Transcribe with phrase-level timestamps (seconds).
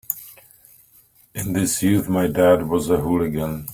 [1.35, 3.67] In his youth my dad was a hooligan.